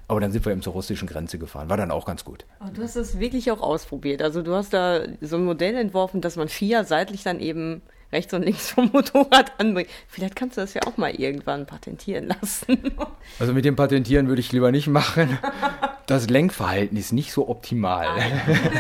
[0.09, 1.69] Aber dann sind wir eben zur russischen Grenze gefahren.
[1.69, 2.45] War dann auch ganz gut.
[2.59, 4.23] Aber du hast das wirklich auch ausprobiert.
[4.23, 8.35] Also du hast da so ein Modell entworfen, dass man Skier seitlich dann eben rechts
[8.35, 9.89] und links vom Motorrad anbringt.
[10.09, 12.79] Vielleicht kannst du das ja auch mal irgendwann patentieren lassen.
[13.39, 15.39] Also mit dem Patentieren würde ich lieber nicht machen.
[16.07, 18.07] Das Lenkverhalten ist nicht so optimal.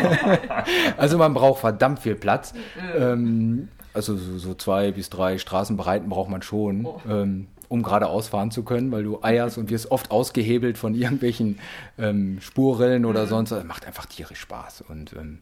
[0.96, 2.52] also man braucht verdammt viel Platz.
[2.98, 6.84] Ähm, also so, so, zwei bis drei Straßenbreiten braucht man schon.
[6.84, 7.00] Oh.
[7.08, 11.60] Ähm, um geradeaus fahren zu können, weil du eierst und wirst oft ausgehebelt von irgendwelchen
[11.98, 13.28] ähm, Spurrillen oder mhm.
[13.28, 13.52] sonst.
[13.52, 14.82] Das macht einfach tierisch Spaß.
[14.88, 15.38] Und ähm,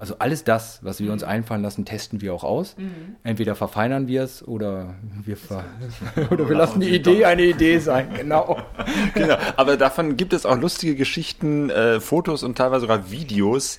[0.00, 1.28] also alles das, was wir uns mhm.
[1.28, 2.74] einfallen lassen, testen wir auch aus.
[2.78, 3.16] Mhm.
[3.22, 5.64] Entweder verfeinern wir es oder wir, ver
[6.30, 8.08] oder wir lassen die Idee eine Idee sein.
[8.16, 8.58] Genau.
[9.14, 9.36] genau.
[9.56, 13.78] Aber davon gibt es auch lustige Geschichten, äh, Fotos und teilweise sogar Videos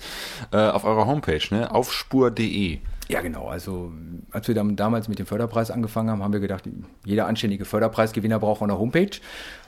[0.51, 1.73] äh, auf eurer Homepage, ne?
[1.73, 2.77] aufspur.de.
[3.09, 3.47] Ja, genau.
[3.47, 3.91] Also
[4.29, 6.69] als wir dann damals mit dem Förderpreis angefangen haben, haben wir gedacht,
[7.03, 9.09] jeder anständige Förderpreisgewinner braucht auch eine Homepage.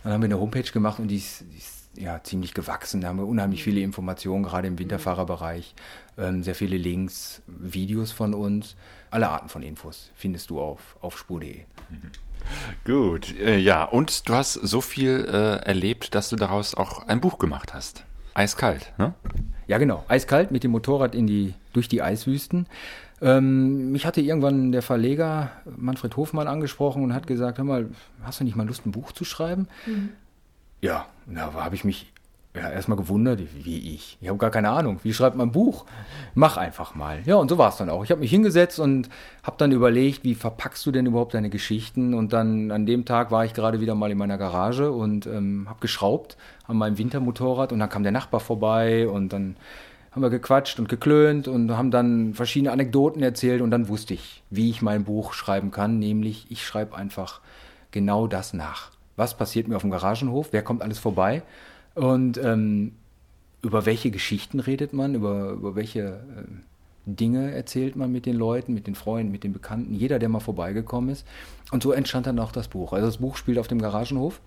[0.04, 3.02] Dann haben wir eine Homepage gemacht und die ist, die ist ja, ziemlich gewachsen.
[3.02, 5.76] Da haben wir unheimlich viele Informationen, gerade im Winterfahrerbereich.
[6.18, 8.76] Ähm, sehr viele Links, Videos von uns.
[9.10, 11.62] Alle Arten von Infos findest du auf, auf spur.de.
[12.86, 17.22] Gut, äh, ja, und du hast so viel äh, erlebt, dass du daraus auch ein
[17.22, 18.06] Buch gemacht hast.
[18.34, 19.14] Eiskalt, ne?
[19.68, 20.04] Ja, genau.
[20.08, 22.68] Eiskalt mit dem Motorrad in die, durch die Eiswüsten.
[23.22, 27.90] Ähm, mich hatte irgendwann der Verleger Manfred Hofmann angesprochen und hat gesagt, hör mal,
[28.24, 29.68] hast du nicht mal Lust, ein Buch zu schreiben?
[29.86, 30.10] Mhm.
[30.82, 32.13] Ja, da habe ich mich
[32.56, 34.18] ja, erstmal gewundert, wie ich.
[34.22, 35.00] Ich habe gar keine Ahnung.
[35.02, 35.86] Wie schreibt man ein Buch?
[36.36, 37.22] Mach einfach mal.
[37.26, 38.04] Ja, und so war es dann auch.
[38.04, 39.10] Ich habe mich hingesetzt und
[39.42, 42.14] habe dann überlegt, wie verpackst du denn überhaupt deine Geschichten?
[42.14, 45.66] Und dann an dem Tag war ich gerade wieder mal in meiner Garage und ähm,
[45.68, 46.38] habe geschraubt
[46.68, 49.56] an meinem Wintermotorrad und dann kam der Nachbar vorbei und dann
[50.12, 54.44] haben wir gequatscht und geklönt und haben dann verschiedene Anekdoten erzählt und dann wusste ich,
[54.52, 57.42] wie ich mein Buch schreiben kann, nämlich ich schreibe einfach
[57.90, 58.92] genau das nach.
[59.16, 60.50] Was passiert mir auf dem Garagenhof?
[60.52, 61.42] Wer kommt alles vorbei?
[61.96, 62.94] Und ähm,
[63.62, 65.16] über welche Geschichten redet man?
[65.16, 66.44] Über, über welche äh,
[67.06, 69.94] Dinge erzählt man mit den Leuten, mit den Freunden, mit den Bekannten?
[69.94, 71.26] Jeder, der mal vorbeigekommen ist.
[71.72, 72.94] Und so entstand dann auch das Buch.
[72.94, 74.42] Also das Buch spielt auf dem Garagenhof.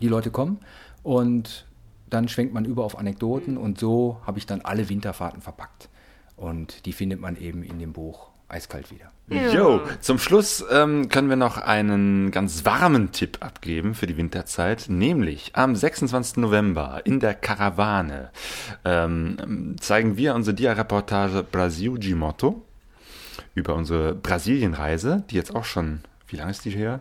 [0.00, 0.58] Die Leute kommen
[1.02, 1.66] und
[2.10, 5.88] dann schwenkt man über auf Anekdoten und so habe ich dann alle Winterfahrten verpackt.
[6.36, 9.10] Und die findet man eben in dem Buch eiskalt wieder.
[9.28, 14.84] Jo, zum Schluss ähm, können wir noch einen ganz warmen Tipp abgeben für die Winterzeit,
[14.88, 16.36] nämlich am 26.
[16.36, 18.30] November in der Karawane
[18.84, 22.62] ähm, zeigen wir unsere Dia-Reportage Brasil de Moto
[23.56, 27.00] über unsere Brasilienreise, die jetzt auch schon, wie lange ist die her?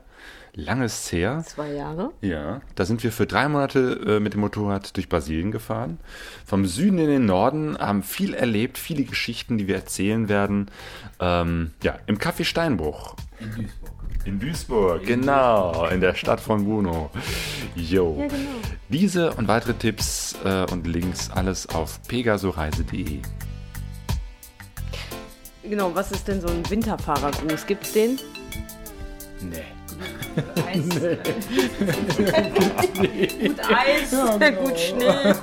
[0.57, 1.43] Lange ist es her.
[1.45, 2.11] Zwei Jahre.
[2.21, 5.99] Ja, da sind wir für drei Monate äh, mit dem Motorrad durch Brasilien gefahren.
[6.45, 10.71] Vom Süden in den Norden, haben viel erlebt, viele Geschichten, die wir erzählen werden.
[11.19, 13.15] Ähm, ja, im Café Steinbruch.
[13.41, 13.95] In Duisburg.
[14.23, 17.11] In Duisburg, genau, in der Stadt von Bruno.
[17.75, 18.15] Jo.
[18.17, 18.49] Ja, genau.
[18.87, 23.19] Diese und weitere Tipps äh, und Links alles auf pegasoreise.de.
[25.63, 27.65] Genau, was ist denn so ein Winterfahrergruß?
[27.65, 28.19] Gibt's den?
[29.41, 29.63] Nee.
[30.35, 30.43] Gut
[33.69, 35.33] Eis, gut Schnee.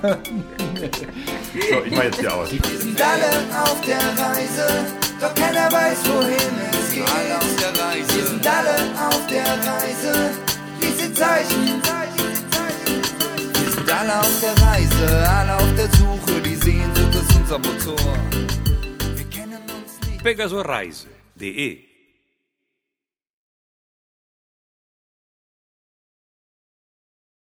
[1.71, 2.51] So, ich mache jetzt hier aus.
[2.53, 3.31] Wir sind alle
[3.63, 4.85] auf der Reise,
[5.21, 7.09] doch keiner weiß, wohin es geht.
[7.09, 8.15] Alle auf der Reise.
[8.15, 8.77] Wir sind alle
[9.09, 10.31] auf der Reise,
[10.81, 11.81] diese Zeichen.
[13.55, 17.97] Wir sind alle auf der Reise, alle auf der Suche, die Sehnsucht ist unser Motor.
[19.15, 20.23] Wir kennen uns nicht.
[20.23, 21.92] pegasoreise.de